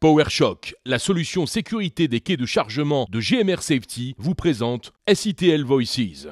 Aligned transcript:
PowerShock, 0.00 0.74
la 0.86 0.98
solution 0.98 1.44
sécurité 1.44 2.08
des 2.08 2.20
quais 2.20 2.38
de 2.38 2.46
chargement 2.46 3.06
de 3.10 3.20
GMR 3.20 3.60
Safety, 3.60 4.14
vous 4.16 4.34
présente 4.34 4.94
SITL 5.12 5.62
Voices. 5.62 6.26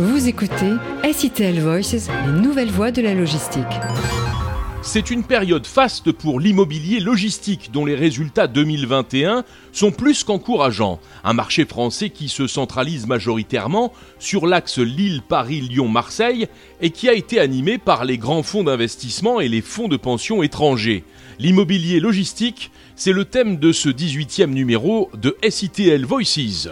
Vous 0.00 0.26
écoutez 0.26 0.72
SITL 1.12 1.60
Voices, 1.60 2.08
les 2.26 2.40
nouvelles 2.40 2.72
voies 2.72 2.90
de 2.90 3.00
la 3.00 3.14
logistique. 3.14 3.62
C'est 4.90 5.10
une 5.10 5.22
période 5.22 5.66
faste 5.66 6.12
pour 6.12 6.40
l'immobilier 6.40 6.98
logistique 6.98 7.68
dont 7.74 7.84
les 7.84 7.94
résultats 7.94 8.46
2021 8.46 9.44
sont 9.70 9.90
plus 9.90 10.24
qu'encourageants. 10.24 10.98
Un 11.24 11.34
marché 11.34 11.66
français 11.66 12.08
qui 12.08 12.30
se 12.30 12.46
centralise 12.46 13.06
majoritairement 13.06 13.92
sur 14.18 14.46
l'axe 14.46 14.78
Lille-Paris-Lyon-Marseille 14.78 16.48
et 16.80 16.88
qui 16.88 17.06
a 17.10 17.12
été 17.12 17.38
animé 17.38 17.76
par 17.76 18.06
les 18.06 18.16
grands 18.16 18.42
fonds 18.42 18.64
d'investissement 18.64 19.40
et 19.40 19.48
les 19.48 19.60
fonds 19.60 19.88
de 19.88 19.98
pension 19.98 20.42
étrangers. 20.42 21.04
L'immobilier 21.38 22.00
logistique, 22.00 22.70
c'est 22.96 23.12
le 23.12 23.26
thème 23.26 23.58
de 23.58 23.72
ce 23.72 23.90
18e 23.90 24.46
numéro 24.46 25.10
de 25.12 25.36
SITL 25.46 26.06
Voices. 26.06 26.70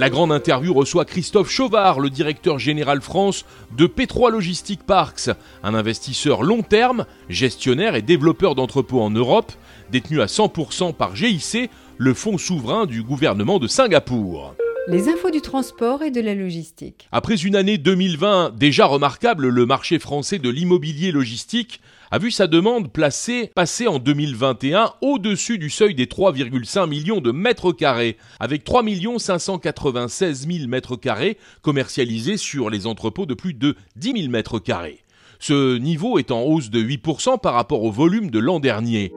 La 0.00 0.08
grande 0.08 0.32
interview 0.32 0.72
reçoit 0.72 1.04
Christophe 1.04 1.50
Chauvard, 1.50 2.00
le 2.00 2.08
directeur 2.08 2.58
général 2.58 3.02
France 3.02 3.44
de 3.76 3.86
P3 3.86 4.30
Logistic 4.30 4.82
Parks, 4.82 5.28
un 5.62 5.74
investisseur 5.74 6.42
long 6.42 6.62
terme, 6.62 7.04
gestionnaire 7.28 7.94
et 7.94 8.00
développeur 8.00 8.54
d'entrepôts 8.54 9.02
en 9.02 9.10
Europe, 9.10 9.52
détenu 9.90 10.22
à 10.22 10.24
100% 10.24 10.94
par 10.94 11.16
GIC, 11.16 11.68
le 11.98 12.14
fonds 12.14 12.38
souverain 12.38 12.86
du 12.86 13.02
gouvernement 13.02 13.58
de 13.58 13.66
Singapour. 13.66 14.54
Les 14.88 15.10
infos 15.10 15.30
du 15.30 15.42
transport 15.42 16.02
et 16.02 16.10
de 16.10 16.22
la 16.22 16.34
logistique. 16.34 17.06
Après 17.12 17.36
une 17.36 17.54
année 17.54 17.76
2020 17.76 18.54
déjà 18.56 18.86
remarquable, 18.86 19.48
le 19.48 19.66
marché 19.66 19.98
français 19.98 20.38
de 20.38 20.48
l'immobilier 20.48 21.12
logistique 21.12 21.82
a 22.12 22.18
vu 22.18 22.32
sa 22.32 22.48
demande 22.48 22.92
placée, 22.92 23.52
passer 23.54 23.86
en 23.86 24.00
2021 24.00 24.94
au-dessus 25.00 25.58
du 25.58 25.70
seuil 25.70 25.94
des 25.94 26.06
3,5 26.06 26.88
millions 26.88 27.20
de 27.20 27.30
mètres 27.30 27.70
carrés, 27.70 28.16
avec 28.40 28.64
3 28.64 28.82
596 29.18 30.48
000 30.48 30.66
mètres 30.66 30.96
carrés 30.96 31.38
commercialisés 31.62 32.36
sur 32.36 32.68
les 32.68 32.88
entrepôts 32.88 33.26
de 33.26 33.34
plus 33.34 33.54
de 33.54 33.76
10 33.94 34.22
000 34.22 34.32
mètres 34.32 34.58
carrés. 34.58 35.04
Ce 35.38 35.78
niveau 35.78 36.18
est 36.18 36.32
en 36.32 36.42
hausse 36.42 36.68
de 36.70 36.82
8% 36.82 37.40
par 37.40 37.54
rapport 37.54 37.84
au 37.84 37.92
volume 37.92 38.30
de 38.30 38.40
l'an 38.40 38.58
dernier. 38.58 39.12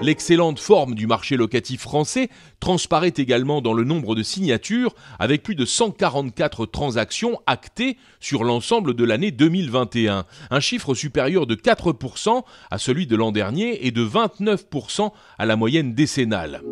L'excellente 0.00 0.60
forme 0.60 0.94
du 0.94 1.08
marché 1.08 1.36
locatif 1.36 1.80
français 1.80 2.28
transparaît 2.60 3.12
également 3.16 3.60
dans 3.60 3.72
le 3.72 3.82
nombre 3.82 4.14
de 4.14 4.22
signatures, 4.22 4.94
avec 5.18 5.42
plus 5.42 5.56
de 5.56 5.64
144 5.64 6.66
transactions 6.66 7.40
actées 7.46 7.96
sur 8.20 8.44
l'ensemble 8.44 8.94
de 8.94 9.04
l'année 9.04 9.32
2021, 9.32 10.24
un 10.50 10.60
chiffre 10.60 10.94
supérieur 10.94 11.46
de 11.46 11.56
4% 11.56 12.44
à 12.70 12.78
celui 12.78 13.08
de 13.08 13.16
l'an 13.16 13.32
dernier 13.32 13.86
et 13.86 13.90
de 13.90 14.04
29% 14.04 15.10
à 15.36 15.46
la 15.46 15.56
moyenne 15.56 15.94
décennale. 15.94 16.62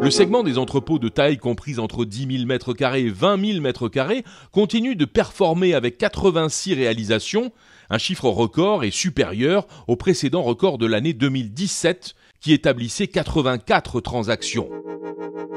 Le 0.00 0.10
segment 0.10 0.44
des 0.44 0.56
entrepôts 0.56 1.00
de 1.00 1.08
taille 1.08 1.38
comprise 1.38 1.80
entre 1.80 2.04
10 2.04 2.46
000 2.46 2.48
m2 2.48 2.98
et 2.98 3.10
20 3.10 3.52
000 3.52 3.66
m2 3.66 4.22
continue 4.52 4.94
de 4.94 5.04
performer 5.04 5.74
avec 5.74 5.98
86 5.98 6.74
réalisations, 6.74 7.50
un 7.90 7.98
chiffre 7.98 8.28
record 8.28 8.84
et 8.84 8.90
supérieur 8.90 9.66
au 9.88 9.96
précédent 9.96 10.42
record 10.42 10.78
de 10.78 10.86
l'année 10.86 11.14
2017 11.14 12.14
qui 12.44 12.52
établissait 12.52 13.06
84 13.06 14.02
transactions. 14.02 14.68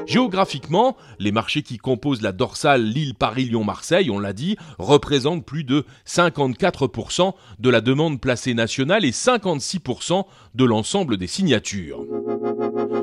Géographiquement, 0.06 0.96
les 1.20 1.34
marchés 1.34 1.62
qui 1.62 1.78
composent 1.78 2.22
la 2.22 2.32
dorsale 2.32 2.82
Lille-Paris-Lyon-Marseille, 2.82 4.10
on 4.10 4.20
l'a 4.20 4.32
dit, 4.32 4.56
représentent 4.80 5.46
plus 5.46 5.66
de 5.66 5.84
54% 6.06 7.34
de 7.60 7.70
la 7.70 7.82
demande 7.82 8.22
placée 8.22 8.54
nationale 8.54 9.04
et 9.04 9.12
56% 9.12 10.24
de 10.56 10.64
l'ensemble 10.64 11.18
des 11.18 11.28
signatures. 11.28 12.06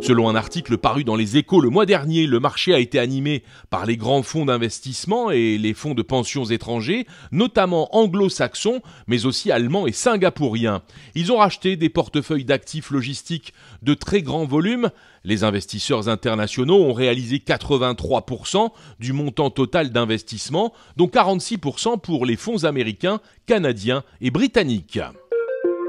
Selon 0.05 0.28
un 0.28 0.34
article 0.34 0.77
paru 0.77 1.02
dans 1.02 1.16
les 1.16 1.38
échos 1.38 1.62
le 1.62 1.70
mois 1.70 1.86
dernier, 1.86 2.27
le 2.27 2.38
marché 2.38 2.74
a 2.74 2.78
été 2.78 2.98
animé 2.98 3.42
par 3.70 3.86
les 3.86 3.97
grands 3.97 4.22
fonds 4.22 4.44
d'investissement 4.44 5.30
et 5.30 5.56
les 5.56 5.72
fonds 5.72 5.94
de 5.94 6.02
pensions 6.02 6.44
étrangers, 6.44 7.06
notamment 7.33 7.89
anglo-saxons, 7.96 8.83
mais 9.06 9.24
aussi 9.24 9.51
allemands 9.51 9.86
et 9.86 9.92
singapouriens. 9.92 10.83
Ils 11.14 11.33
ont 11.33 11.39
racheté 11.39 11.77
des 11.77 11.89
portefeuilles 11.89 12.45
d'actifs 12.45 12.90
logistiques 12.90 13.55
de 13.80 13.95
très 13.95 14.20
grand 14.20 14.45
volume. 14.45 14.90
Les 15.24 15.42
investisseurs 15.42 16.11
internationaux 16.11 16.84
ont 16.84 16.92
réalisé 16.92 17.39
83% 17.39 18.73
du 19.01 19.14
montant 19.14 19.48
total 19.48 19.89
d'investissement, 19.89 20.74
dont 20.98 21.07
46% 21.07 21.98
pour 21.98 22.27
les 22.27 22.36
fonds 22.36 22.64
américains, 22.64 23.20
canadiens 23.46 24.05
et 24.20 24.30
britanniques. 24.30 25.01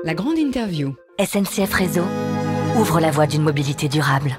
La 0.05 0.13
grande 0.13 0.37
interview. 0.37 0.95
SNCF 1.19 1.73
Réseau 1.73 2.03
ouvre 2.75 2.99
la 2.99 3.09
voie 3.09 3.25
d'une 3.25 3.41
mobilité 3.41 3.87
durable. 3.87 4.37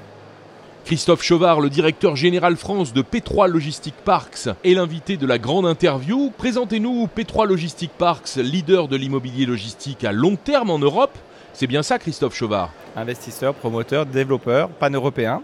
Christophe 0.85 1.23
Chauvard, 1.23 1.59
le 1.59 1.69
directeur 1.69 2.15
général 2.15 2.55
France 2.55 2.93
de 2.93 3.01
P3 3.01 3.49
Logistic 3.49 3.95
Parks, 4.05 4.49
est 4.63 4.73
l'invité 4.73 5.17
de 5.17 5.25
la 5.25 5.39
grande 5.39 5.65
interview. 5.65 6.31
Présentez-nous 6.37 7.09
P3 7.17 7.47
Logistic 7.47 7.91
Parks, 7.97 8.35
leader 8.35 8.87
de 8.87 8.95
l'immobilier 8.95 9.45
logistique 9.45 10.03
à 10.03 10.11
long 10.11 10.35
terme 10.35 10.69
en 10.69 10.77
Europe. 10.77 11.17
C'est 11.53 11.67
bien 11.67 11.81
ça, 11.81 11.97
Christophe 11.97 12.35
Chauvard? 12.35 12.71
Investisseur, 12.95 13.55
promoteur, 13.55 14.05
développeur 14.05 14.69
pan-européen, 14.69 15.41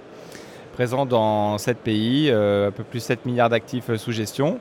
présent 0.74 1.08
dans 1.08 1.58
7 1.58 1.80
pays, 1.80 2.30
euh, 2.30 2.68
un 2.68 2.72
peu 2.72 2.84
plus 2.84 3.00
7 3.00 3.26
milliards 3.26 3.50
d'actifs 3.50 3.94
sous 3.96 4.12
gestion. 4.12 4.60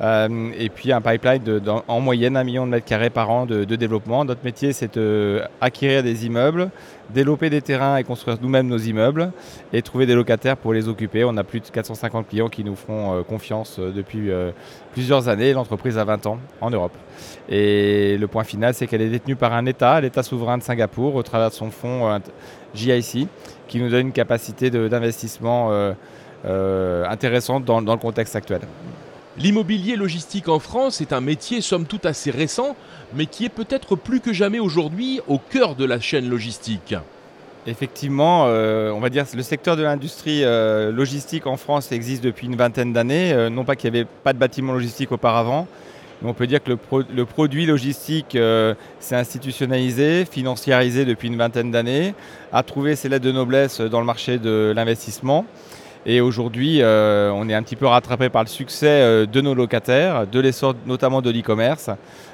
Euh, 0.00 0.50
et 0.58 0.70
puis 0.70 0.92
un 0.92 1.00
pipeline 1.00 1.42
en 1.86 2.00
moyenne 2.00 2.36
un 2.36 2.42
million 2.42 2.66
de 2.66 2.70
mètres 2.72 2.86
carrés 2.86 3.10
par 3.10 3.30
an 3.30 3.46
de, 3.46 3.64
développement. 3.64 4.24
Notre 4.24 4.44
métier, 4.44 4.72
c'est 4.72 4.98
d'acquérir 4.98 6.02
des 6.02 6.26
immeubles, 6.26 6.70
développer 7.10 7.50
des 7.50 7.62
terrains 7.62 7.96
et 7.96 8.04
construire 8.04 8.38
nous-mêmes 8.40 8.66
nos 8.66 8.78
immeubles 8.78 9.30
et 9.72 9.82
trouver 9.82 10.06
des 10.06 10.14
locataires 10.14 10.56
pour 10.56 10.72
les 10.72 10.88
occuper. 10.88 11.24
On 11.24 11.36
a 11.36 11.44
plus 11.44 11.60
de 11.60 11.68
450 11.68 12.28
clients 12.28 12.48
qui 12.48 12.64
nous 12.64 12.74
font 12.74 13.14
euh, 13.14 13.22
confiance 13.22 13.76
euh, 13.78 13.92
depuis 13.92 14.30
plusieurs 14.92 15.28
années. 15.28 15.52
L'entreprise 15.52 15.98
a 15.98 16.04
20 16.04 16.26
ans 16.26 16.38
en 16.60 16.70
Europe. 16.70 16.96
Et 17.48 18.16
le 18.18 18.26
point 18.26 18.44
final, 18.44 18.74
c'est 18.74 18.86
qu'elle 18.86 19.02
est 19.02 19.08
détenue 19.08 19.36
par 19.36 19.52
un 19.52 19.66
État, 19.66 20.00
l'État 20.00 20.22
souverain 20.22 20.58
de 20.58 20.62
Singapour, 20.62 21.14
au 21.14 21.22
travers 21.22 21.50
de 21.50 21.54
son 21.54 21.70
fonds 21.70 22.20
JIC, 22.74 23.28
qui 23.68 23.78
nous 23.78 23.88
donne 23.88 24.08
une 24.08 24.12
capacité 24.12 24.70
d'investissement 24.70 25.70
intéressante 26.44 27.64
dans 27.64 27.80
le 27.80 27.98
contexte 27.98 28.36
actuel. 28.36 28.60
L'immobilier 29.36 29.96
logistique 29.96 30.48
en 30.48 30.60
France 30.60 31.00
est 31.00 31.12
un 31.12 31.20
métier 31.20 31.60
somme 31.60 31.86
toute 31.86 32.06
assez 32.06 32.30
récent, 32.30 32.76
mais 33.16 33.26
qui 33.26 33.44
est 33.44 33.48
peut-être 33.48 33.96
plus 33.96 34.20
que 34.20 34.32
jamais 34.32 34.60
aujourd'hui 34.60 35.20
au 35.26 35.38
cœur 35.38 35.74
de 35.74 35.84
la 35.84 35.98
chaîne 35.98 36.28
logistique. 36.28 36.94
Effectivement, 37.66 38.44
euh, 38.46 38.92
on 38.92 39.00
va 39.00 39.08
dire 39.08 39.24
le 39.34 39.42
secteur 39.42 39.76
de 39.76 39.82
l'industrie 39.82 40.44
euh, 40.44 40.92
logistique 40.92 41.48
en 41.48 41.56
France 41.56 41.90
existe 41.90 42.22
depuis 42.22 42.46
une 42.46 42.54
vingtaine 42.54 42.92
d'années. 42.92 43.32
Euh, 43.32 43.50
non 43.50 43.64
pas 43.64 43.74
qu'il 43.74 43.90
n'y 43.90 43.98
avait 43.98 44.08
pas 44.22 44.34
de 44.34 44.38
bâtiment 44.38 44.72
logistique 44.72 45.10
auparavant, 45.10 45.66
mais 46.22 46.28
on 46.28 46.34
peut 46.34 46.46
dire 46.46 46.62
que 46.62 46.70
le, 46.70 47.24
produit 47.24 47.66
logistique 47.66 48.38
s'est 49.00 49.16
institutionnalisé, 49.16 50.26
financiarisé 50.26 51.04
depuis 51.04 51.26
une 51.26 51.36
vingtaine 51.36 51.72
d'années, 51.72 52.14
a 52.52 52.62
trouvé 52.62 52.94
ses 52.94 53.08
lettres 53.08 53.24
de 53.24 53.32
noblesse 53.32 53.80
dans 53.80 53.98
le 53.98 54.06
marché 54.06 54.38
de 54.38 54.72
l'investissement. 54.76 55.44
Et 56.06 56.20
aujourd'hui, 56.20 56.82
euh, 56.82 57.30
on 57.34 57.48
est 57.48 57.54
un 57.54 57.62
petit 57.62 57.76
peu 57.76 57.86
rattrapé 57.86 58.28
par 58.28 58.42
le 58.42 58.48
succès 58.48 58.88
euh, 58.88 59.26
de 59.26 59.40
nos 59.40 59.54
locataires, 59.54 60.26
de 60.26 60.38
l'essor 60.38 60.74
notamment 60.84 61.22
de 61.22 61.30
l'e-commerce, 61.30 61.88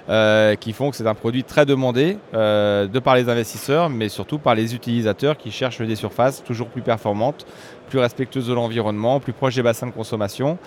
euh, 0.09 0.57
qui 0.57 0.73
font 0.73 0.91
que 0.91 0.97
c'est 0.97 1.07
un 1.07 1.15
produit 1.15 1.45
très 1.45 1.65
demandé 1.67 2.19
de 2.33 2.99
par 2.99 3.15
les 3.15 3.29
investisseurs, 3.29 3.89
mais 3.89 4.09
surtout 4.09 4.39
par 4.39 4.57
les 4.57 4.75
utilisateurs 4.75 5.37
qui 5.37 5.53
cherchent 5.53 5.81
des 5.81 5.95
surfaces 5.95 6.43
toujours 6.43 6.67
plus 6.67 6.83
performantes, 6.83 7.47
plus 7.89 8.01
respectueuses 8.01 8.49
de 8.49 8.55
l'environnement, 8.55 9.21
plus 9.21 9.33
proches 9.33 9.55
des 9.55 9.63
bassins 9.63 9.87
de 9.87 9.93
consommation, 9.93 10.59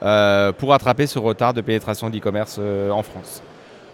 pour 0.00 0.70
rattraper 0.70 1.06
ce 1.06 1.18
retard 1.18 1.54
de 1.54 1.62
pénétration 1.62 2.10
d'e-commerce 2.10 2.58
en 2.58 3.02
France. 3.02 3.42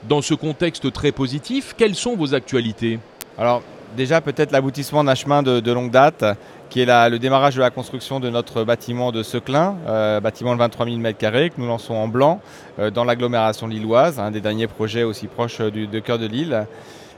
Dans 0.09 0.22
ce 0.22 0.34
contexte 0.34 0.93
très 0.93 1.12
positif, 1.12 1.75
quelles 1.76 1.94
sont 1.94 2.16
vos 2.16 2.34
actualités? 2.34 2.99
Alors, 3.38 3.62
déjà 3.97 4.21
peut-être 4.21 4.53
l'aboutissement 4.53 5.05
d'un 5.05 5.15
chemin 5.15 5.43
de, 5.43 5.72
longue 5.72 5.91
date 5.91 6.25
qui 6.71 6.81
est 6.81 7.09
le 7.09 7.19
démarrage 7.19 7.57
de 7.57 7.61
la 7.61 7.71
construction 7.71 8.21
de 8.21 8.29
notre 8.31 8.65
bâtiment 8.65 9.13
de 9.13 9.23
Seclin, 9.23 9.77
euh, 9.87 10.21
bâtiment 10.21 10.55
de 10.55 10.59
23 10.59 10.87
000 10.87 10.99
m2 10.99 11.51
que 11.51 11.55
nous 11.59 11.67
lançons 11.67 11.95
en 11.95 12.09
blanc 12.09 12.41
euh, 12.79 12.91
dans 12.91 13.05
l'agglomération 13.05 13.67
lilloise, 13.67 14.19
un 14.19 14.31
des 14.31 14.41
derniers 14.41 14.67
projets 14.67 15.03
aussi 15.03 15.27
proches 15.27 15.61
du, 15.61 15.87
de 15.87 15.99
cœur 16.01 16.19
de 16.19 16.27
Lille. 16.27 16.67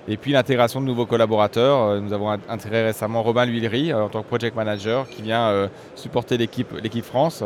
Et 0.06 0.16
puis 0.16 0.32
l'intégration 0.32 0.80
de 0.80 0.86
nouveaux 0.86 1.06
collaborateurs. 1.06 1.82
Euh, 1.82 2.00
nous 2.00 2.12
avons 2.12 2.30
intégré 2.48 2.82
récemment 2.82 3.22
Robin 3.22 3.46
L'Huillerie 3.46 3.92
en 3.92 4.08
tant 4.08 4.22
que 4.22 4.28
project 4.28 4.56
manager 4.56 5.08
qui 5.08 5.22
vient 5.22 5.68
supporter 5.94 6.36
l'équipe 6.36 7.04
France. 7.04 7.44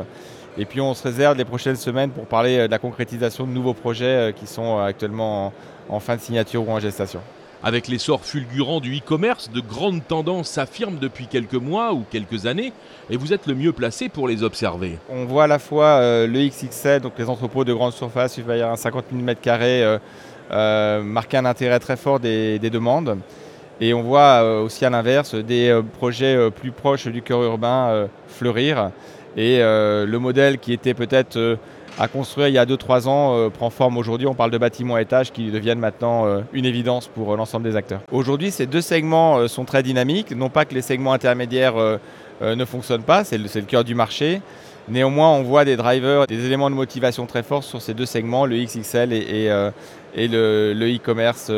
Et 0.58 0.64
puis 0.64 0.80
on 0.80 0.94
se 0.94 1.02
réserve 1.02 1.36
les 1.36 1.44
prochaines 1.44 1.76
semaines 1.76 2.10
pour 2.10 2.26
parler 2.26 2.66
de 2.66 2.70
la 2.70 2.78
concrétisation 2.78 3.46
de 3.46 3.52
nouveaux 3.52 3.74
projets 3.74 4.34
qui 4.36 4.46
sont 4.46 4.78
actuellement 4.78 5.52
en 5.88 5.98
fin 5.98 6.16
de 6.16 6.20
signature 6.20 6.68
ou 6.68 6.70
en 6.70 6.78
gestation. 6.78 7.20
Avec 7.64 7.86
l'essor 7.86 8.24
fulgurant 8.24 8.80
du 8.80 8.96
e-commerce, 8.98 9.48
de 9.52 9.60
grandes 9.60 10.04
tendances 10.06 10.48
s'affirment 10.48 10.98
depuis 10.98 11.28
quelques 11.28 11.54
mois 11.54 11.92
ou 11.92 12.04
quelques 12.10 12.46
années 12.46 12.72
et 13.08 13.16
vous 13.16 13.32
êtes 13.32 13.46
le 13.46 13.54
mieux 13.54 13.72
placé 13.72 14.08
pour 14.08 14.26
les 14.26 14.42
observer. 14.42 14.98
On 15.08 15.26
voit 15.26 15.44
à 15.44 15.46
la 15.46 15.60
fois 15.60 15.84
euh, 15.84 16.26
le 16.26 16.48
XXL, 16.48 17.00
donc 17.00 17.12
les 17.18 17.28
entrepôts 17.28 17.64
de 17.64 17.72
grande 17.72 17.92
surface 17.92 18.34
supérieurs 18.34 18.72
à 18.72 18.76
50 18.76 19.04
000 19.12 19.24
m2, 19.24 21.02
marquer 21.04 21.36
un 21.36 21.44
intérêt 21.44 21.78
très 21.78 21.96
fort 21.96 22.18
des, 22.18 22.58
demandes. 22.58 23.18
Et 23.80 23.94
on 23.94 24.02
voit 24.02 24.60
aussi 24.60 24.84
à 24.84 24.90
l'inverse 24.90 25.34
des 25.36 25.80
projets 25.98 26.50
plus 26.50 26.72
proches 26.72 27.06
du 27.06 27.22
cœur 27.22 27.42
urbain 27.42 28.08
fleurir. 28.28 28.90
Et 29.36 29.58
le 29.60 30.18
modèle 30.18 30.58
qui 30.58 30.72
était 30.72 30.94
peut-être 30.94 31.58
à 31.98 32.08
construire 32.08 32.48
il 32.48 32.54
y 32.54 32.58
a 32.58 32.66
2-3 32.66 33.08
ans 33.08 33.50
prend 33.50 33.70
forme 33.70 33.96
aujourd'hui. 33.96 34.26
On 34.26 34.34
parle 34.34 34.50
de 34.50 34.58
bâtiments 34.58 34.96
à 34.96 35.02
étages 35.02 35.32
qui 35.32 35.50
deviennent 35.50 35.78
maintenant 35.78 36.42
une 36.52 36.64
évidence 36.64 37.08
pour 37.08 37.36
l'ensemble 37.36 37.68
des 37.68 37.76
acteurs. 37.76 38.00
Aujourd'hui, 38.10 38.50
ces 38.50 38.66
deux 38.66 38.80
segments 38.80 39.46
sont 39.48 39.64
très 39.64 39.82
dynamiques. 39.82 40.34
Non 40.34 40.48
pas 40.48 40.64
que 40.64 40.74
les 40.74 40.82
segments 40.82 41.12
intermédiaires 41.12 41.74
ne 42.40 42.64
fonctionnent 42.64 43.02
pas, 43.02 43.24
c'est 43.24 43.38
le, 43.38 43.44
le 43.54 43.62
cœur 43.62 43.84
du 43.84 43.94
marché. 43.94 44.40
Néanmoins, 44.88 45.30
on 45.30 45.42
voit 45.42 45.64
des 45.64 45.76
drivers, 45.76 46.26
des 46.26 46.44
éléments 46.44 46.68
de 46.68 46.74
motivation 46.74 47.26
très 47.26 47.42
forts 47.42 47.62
sur 47.62 47.80
ces 47.80 47.94
deux 47.94 48.06
segments, 48.06 48.46
le 48.46 48.56
XXL 48.56 49.12
et, 49.12 49.48
le 49.48 50.96
e-commerce 50.96 51.50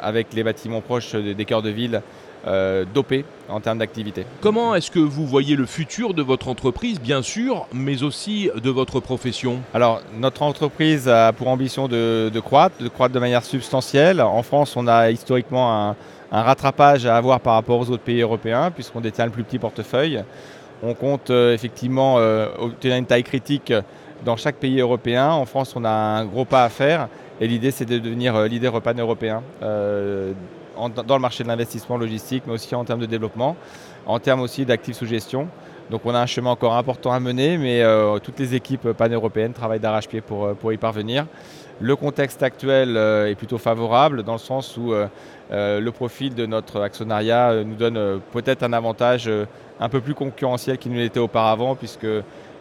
avec 0.00 0.32
les 0.32 0.42
bâtiments 0.42 0.80
proches 0.80 1.14
des 1.14 1.44
cœurs 1.44 1.62
de 1.62 1.70
ville 1.70 2.02
euh, 2.46 2.86
dopé 2.94 3.26
en 3.50 3.60
termes 3.60 3.78
d'activité. 3.78 4.24
Comment 4.40 4.74
est-ce 4.74 4.90
que 4.90 4.98
vous 4.98 5.26
voyez 5.26 5.56
le 5.56 5.66
futur 5.66 6.14
de 6.14 6.22
votre 6.22 6.48
entreprise, 6.48 6.98
bien 6.98 7.20
sûr, 7.20 7.66
mais 7.74 8.02
aussi 8.02 8.48
de 8.56 8.70
votre 8.70 8.98
profession? 8.98 9.58
Alors, 9.74 10.00
notre 10.18 10.42
entreprise 10.42 11.06
a 11.06 11.34
pour 11.34 11.48
ambition 11.48 11.86
de, 11.86 12.30
croître, 12.42 12.82
de 12.82 12.88
croître 12.88 13.14
de 13.14 13.18
manière 13.18 13.44
substantielle. 13.44 14.22
En 14.22 14.42
France, 14.42 14.74
on 14.76 14.86
a 14.86 15.10
historiquement 15.10 15.90
un, 15.90 15.96
rattrapage 16.32 17.04
à 17.04 17.14
avoir 17.14 17.40
par 17.40 17.54
rapport 17.54 17.78
aux 17.78 17.90
autres 17.90 18.04
pays 18.04 18.22
européens, 18.22 18.70
puisqu'on 18.70 19.02
détient 19.02 19.26
le 19.26 19.32
plus 19.32 19.44
petit 19.44 19.58
portefeuille. 19.58 20.24
On 20.82 20.94
compte 20.94 21.28
euh, 21.28 21.52
effectivement 21.52 22.16
euh, 22.18 22.46
obtenir 22.58 22.96
une 22.96 23.04
taille 23.04 23.24
critique 23.24 23.70
dans 24.24 24.38
chaque 24.38 24.56
pays 24.56 24.80
européen. 24.80 25.28
En 25.30 25.44
France, 25.44 25.74
on 25.76 25.84
a 25.84 25.90
un 25.90 26.24
gros 26.24 26.46
pas 26.46 26.64
à 26.64 26.70
faire. 26.70 27.08
Et 27.38 27.46
l'idée, 27.46 27.70
c'est 27.70 27.84
de 27.84 27.98
devenir 27.98 28.40
leader 28.44 28.80
pan-européen 28.80 29.42
dans 30.88 31.16
le 31.16 31.20
marché 31.20 31.44
de 31.44 31.48
l'investissement 31.48 31.96
logistique, 31.96 32.44
mais 32.46 32.52
aussi 32.52 32.74
en 32.74 32.84
termes 32.84 33.00
de 33.00 33.06
développement, 33.06 33.56
en 34.06 34.18
termes 34.18 34.40
aussi 34.40 34.64
d'actifs 34.64 34.96
sous 34.96 35.06
gestion. 35.06 35.48
Donc 35.90 36.02
on 36.04 36.14
a 36.14 36.20
un 36.20 36.26
chemin 36.26 36.50
encore 36.50 36.76
important 36.76 37.12
à 37.12 37.18
mener, 37.18 37.58
mais 37.58 37.82
euh, 37.82 38.18
toutes 38.20 38.38
les 38.38 38.54
équipes 38.54 38.92
pan-européennes 38.92 39.52
travaillent 39.52 39.80
d'arrache-pied 39.80 40.20
pour, 40.20 40.44
euh, 40.44 40.54
pour 40.54 40.72
y 40.72 40.76
parvenir. 40.76 41.26
Le 41.80 41.96
contexte 41.96 42.42
actuel 42.44 42.96
euh, 42.96 43.28
est 43.28 43.34
plutôt 43.34 43.58
favorable 43.58 44.22
dans 44.22 44.34
le 44.34 44.38
sens 44.38 44.76
où 44.76 44.92
le 45.50 45.90
profil 45.90 46.34
de 46.34 46.46
notre 46.46 46.80
actionnariat 46.80 47.64
nous 47.64 47.74
donne 47.74 48.20
peut-être 48.32 48.62
un 48.62 48.72
avantage 48.72 49.28
un 49.80 49.88
peu 49.88 50.00
plus 50.00 50.14
concurrentiel 50.14 50.78
qu'il 50.78 50.92
ne 50.92 50.98
l'était 50.98 51.18
auparavant, 51.18 51.74
puisque 51.74 52.06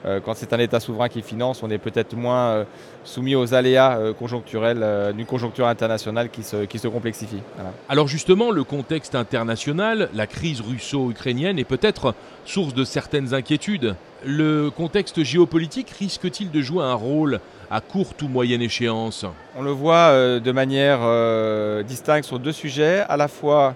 quand 0.06 0.34
c'est 0.34 0.54
un 0.54 0.60
État 0.60 0.80
souverain 0.80 1.10
qui 1.10 1.22
finance, 1.22 1.64
on 1.64 1.70
est 1.70 1.78
peut-être 1.78 2.16
moins 2.16 2.50
euh, 2.50 2.64
soumis 3.04 3.36
aux 3.36 3.54
aléas 3.54 3.98
euh, 3.98 4.14
conjoncturels 4.14 5.14
d'une 5.16 5.26
conjoncture 5.26 5.68
internationale 5.68 6.30
qui 6.30 6.44
se, 6.44 6.66
qui 6.66 6.80
se 6.80 6.88
complexifie. 6.88 7.42
Alors 7.88 8.08
justement, 8.08 8.52
le 8.52 8.64
contexte 8.64 9.16
international, 9.16 10.10
la 10.14 10.28
crise 10.28 10.62
russo-ukrainienne 10.62 11.60
est 11.60 11.66
peut-être 11.66 12.14
source 12.46 12.74
de 12.74 12.84
certaines 12.84 13.34
inquiétudes. 13.34 13.96
Le 14.26 14.70
contexte 14.70 15.24
géopolitique 15.24 15.90
risque-t-il 15.92 16.52
de 16.52 16.62
jouer 16.62 16.84
un 16.84 16.94
rôle 16.94 17.40
à 17.72 17.82
courte 17.82 18.22
ou 18.22 18.28
moyenne 18.28 18.62
échéance? 18.62 19.26
On 19.58 19.62
le 19.62 19.72
voit 19.72 20.12
de 20.40 20.52
manière 20.52 21.00
distincte 21.84 22.26
sur 22.26 22.40
deux 22.40 22.52
sujets, 22.52 23.06
à 23.08 23.16
la 23.16 23.28
fois 23.28 23.76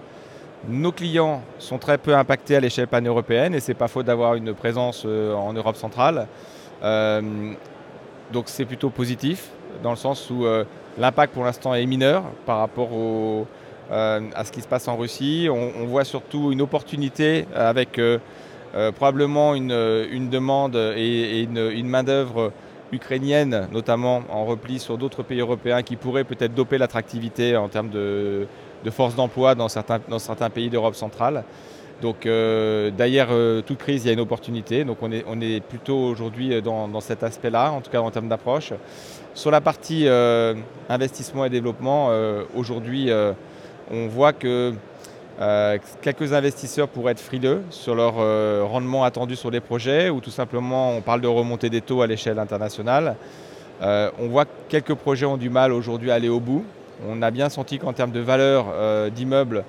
nos 0.68 0.92
clients 0.92 1.42
sont 1.58 1.78
très 1.78 1.98
peu 1.98 2.14
impactés 2.14 2.56
à 2.56 2.60
l'échelle 2.60 2.86
pan-européenne 2.86 3.54
et 3.54 3.60
c'est 3.60 3.74
pas 3.74 3.88
faute 3.88 4.06
d'avoir 4.06 4.34
une 4.34 4.54
présence 4.54 5.04
euh, 5.06 5.34
en 5.34 5.52
Europe 5.52 5.76
centrale. 5.76 6.26
Euh, 6.82 7.52
donc 8.32 8.44
c'est 8.46 8.64
plutôt 8.64 8.90
positif 8.90 9.48
dans 9.82 9.90
le 9.90 9.96
sens 9.96 10.30
où 10.30 10.44
euh, 10.44 10.64
l'impact 10.98 11.34
pour 11.34 11.44
l'instant 11.44 11.74
est 11.74 11.86
mineur 11.86 12.24
par 12.46 12.58
rapport 12.58 12.90
à 13.90 14.44
ce 14.44 14.50
qui 14.50 14.62
se 14.62 14.68
passe 14.68 14.88
en 14.88 14.96
Russie. 14.96 15.48
On, 15.50 15.84
voit 15.86 16.04
surtout 16.04 16.52
une 16.52 16.62
opportunité 16.62 17.46
avec 17.54 18.00
probablement 18.96 19.54
une, 19.54 20.28
demande 20.30 20.76
et, 20.96 21.42
une, 21.42 21.58
une 21.58 21.88
main-d'œuvre 21.88 22.52
ukrainienne, 22.92 23.68
notamment 23.72 24.22
en 24.30 24.46
repli 24.46 24.78
sur 24.78 24.96
d'autres 24.96 25.22
pays 25.22 25.40
européens, 25.40 25.82
qui 25.82 25.96
pourrait 25.96 26.24
peut-être 26.24 26.54
doper 26.54 26.78
l'attractivité 26.78 27.56
en 27.56 27.68
termes 27.68 27.90
de, 27.90 28.46
de 28.84 28.90
force 28.90 29.16
d'emploi 29.16 29.54
dans 29.54 29.68
certains, 29.68 30.50
pays 30.50 30.70
d'Europe 30.70 30.94
centrale. 30.94 31.44
Donc 32.02 32.26
euh, 32.26 32.90
derrière 32.90 33.28
euh, 33.30 33.62
toute 33.62 33.78
crise, 33.78 34.04
il 34.04 34.08
y 34.08 34.10
a 34.10 34.12
une 34.12 34.20
opportunité. 34.20 34.84
Donc 34.84 34.98
on 35.00 35.10
est, 35.40 35.60
plutôt 35.60 35.96
aujourd'hui 35.96 36.60
dans, 36.62 37.00
cet 37.00 37.22
aspect-là, 37.22 37.72
en 37.72 37.80
tout 37.80 37.90
cas 37.90 38.00
en 38.00 38.10
termes 38.10 38.28
d'approche. 38.28 38.72
Sur 39.34 39.50
la 39.50 39.60
partie 39.60 40.06
euh, 40.06 40.54
investissement 40.88 41.44
et 41.44 41.50
développement, 41.50 42.10
aujourd'hui, 42.54 43.10
on 43.90 44.06
voit 44.08 44.32
que 44.32 44.74
quelques 46.02 46.32
investisseurs 46.32 46.88
pourraient 46.88 47.12
être 47.12 47.20
frileux 47.20 47.62
sur 47.70 47.94
leur 47.94 48.14
rendement 48.68 49.04
attendu 49.04 49.34
sur 49.34 49.50
les 49.50 49.60
projets, 49.60 50.10
ou 50.10 50.20
tout 50.20 50.30
simplement 50.30 50.92
on 50.92 51.00
parle 51.00 51.22
de 51.22 51.28
remontée 51.28 51.70
des 51.70 51.80
taux 51.80 52.02
à 52.02 52.06
l'échelle 52.06 52.38
internationale. 52.38 53.16
on 53.80 54.28
voit 54.28 54.44
que 54.44 54.50
quelques 54.68 54.94
projets 54.94 55.26
ont 55.26 55.38
du 55.38 55.50
mal 55.50 55.72
aujourd'hui 55.72 56.10
à 56.10 56.14
aller 56.14 56.28
au 56.28 56.40
bout. 56.40 56.64
On 57.06 57.22
a 57.22 57.30
bien 57.30 57.48
senti 57.48 57.78
qu'en 57.78 57.92
termes 57.92 58.12
de 58.12 58.20
valeur 58.20 58.66
euh, 58.72 59.10
d'immeubles, 59.10 59.64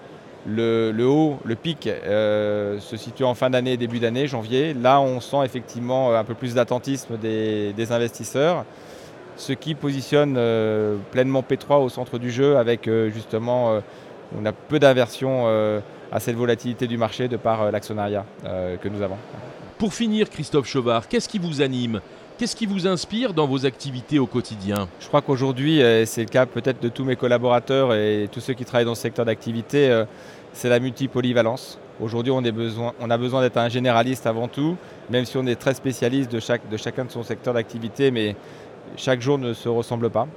le, 0.48 0.94
haut, 1.04 1.40
le 1.44 1.56
pic 1.56 1.88
euh, 1.88 2.80
se 2.80 2.98
situe 2.98 3.24
en 3.24 3.34
fin 3.34 3.50
d'année, 3.50 3.78
début 3.78 4.00
d'année, 4.00 4.28
janvier. 4.28 4.74
Là, 4.74 5.02
on 5.02 5.20
sent 5.20 5.44
effectivement 5.44 6.12
euh, 6.12 6.20
un 6.20 6.24
peu 6.24 6.36
plus 6.36 6.54
d'attentisme 6.54 7.18
des, 7.18 7.92
investisseurs, 7.92 8.66
ce 9.38 9.54
qui 9.54 9.76
positionne 9.76 10.40
pleinement 11.12 11.42
P3 11.42 11.84
au 11.84 11.90
centre 11.90 12.18
du 12.18 12.32
jeu 12.32 12.58
avec 12.58 12.90
justement, 13.14 13.82
on 14.40 14.46
a 14.46 14.54
peu 14.54 14.80
d'inversion 14.80 15.46
à 16.10 16.20
cette 16.22 16.38
volatilité 16.38 16.88
du 16.88 16.98
marché 16.98 17.28
de 17.28 17.36
par 17.36 17.70
l'actionnariat 17.70 18.26
que 18.46 18.88
nous 18.88 19.02
avons. 19.02 19.18
Pour 19.78 19.94
finir, 19.94 20.30
Christophe 20.30 20.68
Chauvard, 20.68 21.10
qu'est-ce 21.10 21.28
qui 21.28 21.38
vous 21.38 21.62
anime? 21.62 22.00
Qu'est-ce 22.38 22.58
qui 22.58 22.66
vous 22.66 22.86
inspire 22.86 23.34
dans 23.34 23.48
vos 23.48 23.66
activités 23.66 24.20
au 24.20 24.26
quotidien? 24.28 24.90
Je 25.00 25.08
crois 25.08 25.22
qu'aujourd'hui, 25.22 25.82
euh, 25.82 26.06
c'est 26.06 26.24
le 26.24 26.28
cas 26.28 26.46
peut-être 26.46 26.82
de 26.82 26.90
tous 26.90 27.06
mes 27.06 27.16
collaborateurs 27.16 27.94
et 27.94 28.28
tous 28.30 28.42
ceux 28.42 28.54
qui 28.54 28.66
travaillent 28.66 28.84
dans 28.84 28.94
ce 28.94 29.04
secteur 29.04 29.24
d'activité, 29.24 29.90
euh, 29.90 30.04
c'est 30.52 30.68
la 30.68 30.82
multipolyvalence. 30.82 31.80
Aujourd'hui, 32.02 32.34
on, 32.34 32.44
a 32.44 33.18
besoin 33.18 33.42
d'être 33.42 33.56
un 33.56 33.70
généraliste 33.70 34.28
avant 34.28 34.50
tout, 34.50 34.76
même 35.10 35.24
si 35.24 35.38
on 35.38 35.48
est 35.48 35.56
très 35.56 35.74
spécialiste 35.74 36.30
de 36.30 36.42
chacun 36.78 37.06
de 37.06 37.10
son 37.10 37.24
secteur 37.24 37.54
d'activité, 37.54 38.12
mais 38.12 38.36
chaque 38.98 39.22
jour 39.22 39.38
ne 39.38 39.54
se 39.54 39.70
ressemble 39.70 40.10
pas. 40.10 40.28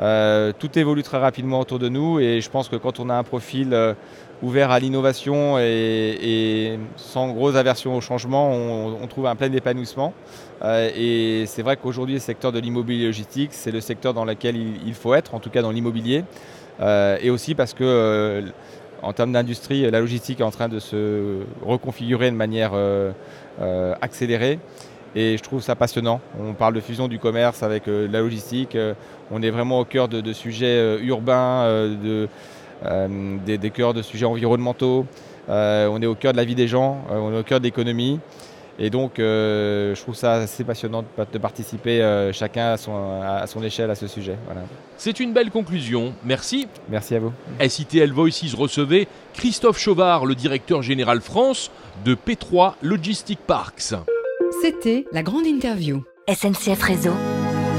Euh, 0.00 0.52
tout 0.58 0.78
évolue 0.78 1.02
très 1.02 1.18
rapidement 1.18 1.60
autour 1.60 1.78
de 1.78 1.88
nous 1.88 2.20
et 2.20 2.40
je 2.40 2.48
pense 2.48 2.68
que 2.68 2.76
quand 2.76 3.00
on 3.00 3.10
a 3.10 3.14
un 3.14 3.24
profil 3.24 3.74
ouvert 4.42 4.70
à 4.70 4.78
l'innovation 4.80 5.58
et, 5.58 6.78
sans 6.96 7.32
grosse 7.32 7.56
aversion 7.56 7.96
au 7.96 8.00
changement, 8.00 8.50
on, 8.50 9.06
trouve 9.06 9.26
un 9.26 9.36
plein 9.36 9.52
épanouissement. 9.52 10.14
Euh, 10.62 10.90
et 10.96 11.44
c'est 11.46 11.62
vrai 11.62 11.76
qu'aujourd'hui, 11.76 12.14
le 12.14 12.20
secteur 12.20 12.52
de 12.52 12.58
l'immobilier 12.58 13.06
logistique, 13.06 13.50
c'est 13.52 13.70
le 13.70 13.80
secteur 13.80 14.14
dans 14.14 14.24
lequel 14.24 14.56
il, 14.56 14.94
faut 14.94 15.14
être, 15.14 15.34
en 15.34 15.40
tout 15.40 15.50
cas 15.50 15.62
dans 15.62 15.70
l'immobilier. 15.70 16.24
Euh, 16.80 17.18
et 17.20 17.30
aussi 17.30 17.54
parce 17.54 17.74
que, 17.74 17.84
euh, 17.84 18.42
en 19.02 19.12
termes 19.12 19.32
d'industrie, 19.32 19.90
la 19.90 20.00
logistique 20.00 20.40
est 20.40 20.44
en 20.44 20.50
train 20.50 20.68
de 20.68 20.78
se 20.78 21.40
reconfigurer 21.64 22.30
de 22.30 22.36
manière 22.36 22.72
accélérée. 24.02 24.58
Et 25.16 25.36
je 25.36 25.42
trouve 25.42 25.60
ça 25.60 25.74
passionnant. 25.74 26.20
On 26.38 26.54
parle 26.54 26.74
de 26.74 26.80
fusion 26.80 27.08
du 27.08 27.18
commerce 27.18 27.62
avec 27.62 27.84
la 27.86 28.20
logistique. 28.20 28.76
on 29.30 29.42
est 29.42 29.50
vraiment 29.50 29.80
au 29.80 29.84
cœur 29.84 30.08
de, 30.08 30.20
de 30.20 30.32
sujets 30.32 30.98
urbains, 31.02 31.66
de 31.66 32.28
euh, 32.86 33.36
des, 33.44 33.58
des, 33.58 33.70
cœurs 33.70 33.94
de 33.94 34.02
sujets 34.02 34.26
environnementaux. 34.26 35.06
Euh, 35.48 35.88
on 35.90 36.00
est 36.00 36.06
au 36.06 36.14
cœur 36.14 36.32
de 36.32 36.38
la 36.38 36.44
vie 36.44 36.54
des 36.54 36.68
gens, 36.68 37.04
euh, 37.10 37.18
on 37.18 37.34
est 37.34 37.38
au 37.40 37.42
cœur 37.42 37.60
de 37.60 37.64
l'économie. 37.64 38.20
Et 38.78 38.88
donc, 38.88 39.14
je 39.18 40.00
trouve 40.00 40.14
ça 40.14 40.34
assez 40.34 40.64
passionnant 40.64 41.02
de, 41.02 41.38
participer 41.38 42.30
chacun 42.32 42.72
à 42.72 42.76
son, 42.78 43.20
à 43.22 43.46
son, 43.46 43.62
échelle 43.62 43.90
à 43.90 43.94
ce 43.94 44.06
sujet. 44.06 44.38
Voilà. 44.46 44.62
C'est 44.96 45.20
une 45.20 45.34
belle 45.34 45.50
conclusion. 45.50 46.14
Merci. 46.24 46.66
Merci 46.88 47.14
à 47.14 47.18
vous. 47.18 47.32
SITL 47.60 48.10
Voices 48.10 48.54
recevait 48.56 49.06
Christophe 49.34 49.78
Chauvard, 49.78 50.24
le 50.24 50.34
directeur 50.34 50.80
général 50.80 51.20
France 51.20 51.70
de 52.06 52.14
P3 52.14 52.76
Logistic 52.80 53.38
Parks. 53.46 53.92
C'était 54.60 55.06
la 55.10 55.22
grande 55.22 55.46
interview. 55.46 56.02
SNCF 56.28 56.82
Réseau 56.82 57.14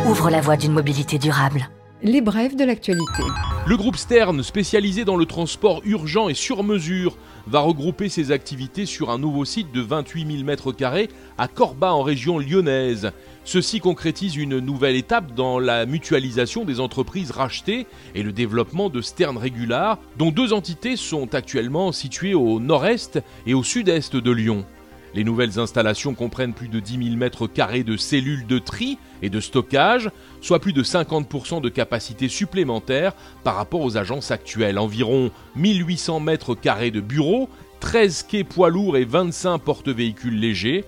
ouvre 0.08 0.32
la 0.32 0.42
voie 0.42 0.58
d'une 0.58 0.72
mobilité 0.72 1.20
durable. 1.20 1.70
Les 2.02 2.22
brèves 2.22 2.56
de 2.56 2.64
l'actualité. 2.64 3.22
Le 3.68 3.78
groupe 3.78 3.98
Stern, 3.98 4.42
spécialisé 4.42 5.06
dans 5.06 5.16
le 5.16 5.28
transport 5.28 5.84
urgent 5.86 6.28
et 6.28 6.34
sur 6.34 6.64
mesure, 6.64 7.18
va 7.46 7.60
regrouper 7.60 8.10
ses 8.10 8.32
activités 8.32 8.88
sur 8.88 9.12
un 9.12 9.20
nouveau 9.20 9.46
site 9.46 9.72
de 9.72 9.82
28 9.82 10.44
000 10.44 10.50
m2 10.50 11.10
à 11.38 11.48
Corba 11.48 11.94
en 11.94 12.02
région 12.02 12.40
lyonnaise. 12.40 13.12
Ceci 13.46 13.80
concrétise 13.80 14.36
une 14.36 14.58
nouvelle 14.58 14.96
étape 14.96 15.36
dans 15.36 15.60
la 15.60 15.86
mutualisation 15.86 16.66
des 16.66 16.80
entreprises 16.80 17.30
rachetées 17.30 17.86
et 18.16 18.24
le 18.24 18.32
développement 18.32 18.90
de 18.90 19.02
Stern 19.02 19.38
Regular, 19.38 20.00
dont 20.18 20.32
deux 20.32 20.52
entités 20.52 20.96
sont 20.96 21.36
actuellement 21.36 21.92
situées 21.92 22.34
au 22.34 22.60
nord-est 22.60 23.20
et 23.46 23.54
au 23.54 23.62
sud-est 23.62 24.16
de 24.16 24.32
Lyon. 24.32 24.66
Les 25.14 25.24
nouvelles 25.26 25.60
installations 25.60 26.14
comprennent 26.14 26.54
plus 26.54 26.70
de 26.70 26.80
10 26.80 27.04
000 27.04 27.16
mètres 27.18 27.48
carrés 27.48 27.84
de 27.84 27.98
cellules 27.98 28.48
de 28.48 28.60
tri 28.60 28.98
et 29.22 29.30
de 29.30 29.40
stockage, 29.42 30.10
soit 30.40 30.60
plus 30.60 30.72
de 30.72 30.84
50% 30.84 31.62
de 31.62 31.70
capacité 31.70 32.30
supplémentaire 32.30 33.14
par 33.44 33.56
rapport 33.56 33.82
aux 33.82 33.98
agences 33.98 34.32
actuelles. 34.32 34.80
Environ 34.80 35.32
1800 35.58 36.22
mètres 36.22 36.56
carrés 36.56 36.92
de 36.92 37.02
bureaux, 37.02 37.50
13 37.82 38.24
quais 38.24 38.44
poids 38.46 38.70
lourds 38.70 38.96
et 38.96 39.06
25 39.06 39.60
porte-véhicules 39.60 40.40
légers. 40.40 40.86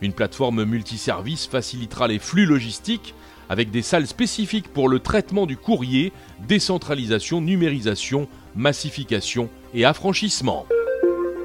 Une 0.00 0.12
plateforme 0.12 0.64
multiservice 0.64 1.46
facilitera 1.46 2.08
les 2.08 2.18
flux 2.18 2.46
logistiques 2.46 3.14
avec 3.48 3.70
des 3.70 3.82
salles 3.82 4.06
spécifiques 4.06 4.68
pour 4.68 4.88
le 4.88 5.00
traitement 5.00 5.46
du 5.46 5.56
courrier, 5.56 6.12
décentralisation, 6.48 7.40
numérisation, 7.40 8.26
massification 8.54 9.48
et 9.74 9.84
affranchissement. 9.84 10.66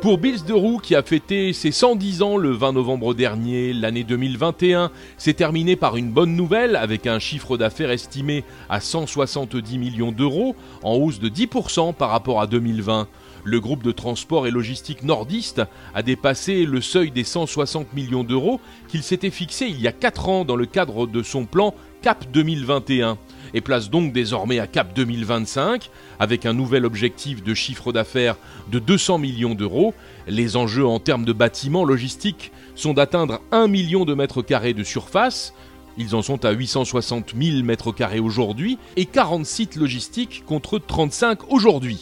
Pour 0.01 0.17
Bills 0.17 0.43
de 0.47 0.53
Roux 0.53 0.79
qui 0.79 0.95
a 0.95 1.03
fêté 1.03 1.53
ses 1.53 1.71
110 1.71 2.23
ans 2.23 2.35
le 2.35 2.49
20 2.49 2.71
novembre 2.71 3.13
dernier, 3.13 3.71
l'année 3.71 4.03
2021 4.03 4.89
s'est 5.19 5.35
terminée 5.35 5.75
par 5.75 5.95
une 5.95 6.09
bonne 6.09 6.35
nouvelle 6.35 6.75
avec 6.75 7.05
un 7.05 7.19
chiffre 7.19 7.55
d'affaires 7.55 7.91
estimé 7.91 8.43
à 8.67 8.79
170 8.79 9.77
millions 9.77 10.11
d'euros, 10.11 10.55
en 10.81 10.95
hausse 10.95 11.19
de 11.19 11.29
10% 11.29 11.93
par 11.93 12.09
rapport 12.09 12.41
à 12.41 12.47
2020. 12.47 13.07
Le 13.43 13.59
groupe 13.59 13.83
de 13.83 13.91
transport 13.91 14.47
et 14.47 14.51
logistique 14.51 15.03
nordiste 15.03 15.61
a 15.93 16.01
dépassé 16.01 16.65
le 16.65 16.81
seuil 16.81 17.11
des 17.11 17.23
160 17.23 17.93
millions 17.93 18.23
d'euros 18.23 18.59
qu'il 18.87 19.03
s'était 19.03 19.29
fixé 19.29 19.67
il 19.67 19.79
y 19.79 19.87
a 19.87 19.91
4 19.91 20.29
ans 20.29 20.45
dans 20.45 20.55
le 20.55 20.65
cadre 20.65 21.05
de 21.05 21.21
son 21.21 21.45
plan 21.45 21.75
CAP 22.01 22.31
2021 22.31 23.17
et 23.53 23.61
place 23.61 23.89
donc 23.89 24.13
désormais 24.13 24.59
à 24.59 24.67
Cap 24.67 24.93
2025 24.95 25.89
avec 26.19 26.45
un 26.45 26.53
nouvel 26.53 26.85
objectif 26.85 27.43
de 27.43 27.53
chiffre 27.53 27.91
d'affaires 27.91 28.37
de 28.71 28.79
200 28.79 29.19
millions 29.19 29.55
d'euros. 29.55 29.93
Les 30.27 30.55
enjeux 30.55 30.85
en 30.85 30.99
termes 30.99 31.25
de 31.25 31.33
bâtiments 31.33 31.85
logistiques 31.85 32.51
sont 32.75 32.93
d'atteindre 32.93 33.41
1 33.51 33.67
million 33.67 34.05
de 34.05 34.13
mètres 34.13 34.41
carrés 34.41 34.73
de 34.73 34.83
surface. 34.83 35.53
Ils 35.97 36.15
en 36.15 36.21
sont 36.21 36.43
à 36.45 36.51
860 36.51 37.33
000 37.39 37.63
mètres 37.63 37.91
carrés 37.91 38.19
aujourd'hui 38.19 38.77
et 38.95 39.05
40 39.05 39.45
sites 39.45 39.75
logistiques 39.75 40.43
contre 40.45 40.79
35 40.79 41.51
aujourd'hui. 41.51 41.99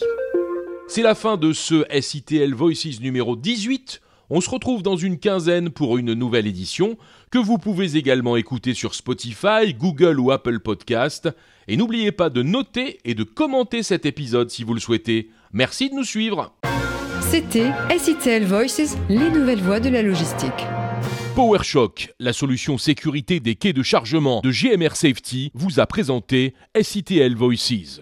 C'est 0.88 1.02
la 1.02 1.14
fin 1.14 1.36
de 1.36 1.52
ce 1.52 1.84
SITL 2.00 2.54
Voices 2.54 3.00
numéro 3.00 3.36
18. 3.36 4.00
On 4.32 4.40
se 4.40 4.48
retrouve 4.48 4.84
dans 4.84 4.96
une 4.96 5.18
quinzaine 5.18 5.70
pour 5.70 5.98
une 5.98 6.14
nouvelle 6.14 6.46
édition 6.46 6.96
que 7.32 7.38
vous 7.38 7.58
pouvez 7.58 7.96
également 7.96 8.36
écouter 8.36 8.74
sur 8.74 8.94
Spotify, 8.94 9.74
Google 9.76 10.20
ou 10.20 10.30
Apple 10.30 10.60
Podcast. 10.60 11.28
Et 11.66 11.76
n'oubliez 11.76 12.12
pas 12.12 12.30
de 12.30 12.44
noter 12.44 13.00
et 13.04 13.14
de 13.14 13.24
commenter 13.24 13.82
cet 13.82 14.06
épisode 14.06 14.48
si 14.48 14.62
vous 14.62 14.72
le 14.72 14.78
souhaitez. 14.78 15.30
Merci 15.52 15.90
de 15.90 15.96
nous 15.96 16.04
suivre. 16.04 16.54
C'était 17.22 17.72
SITL 17.98 18.44
Voices, 18.44 18.96
les 19.08 19.30
nouvelles 19.30 19.62
voies 19.62 19.80
de 19.80 19.88
la 19.88 20.02
logistique. 20.02 20.66
PowerShock, 21.34 22.14
la 22.20 22.32
solution 22.32 22.78
sécurité 22.78 23.40
des 23.40 23.56
quais 23.56 23.72
de 23.72 23.82
chargement 23.82 24.40
de 24.42 24.50
GMR 24.52 24.94
Safety, 24.94 25.50
vous 25.54 25.80
a 25.80 25.86
présenté 25.86 26.54
SITL 26.80 27.34
Voices. 27.34 28.00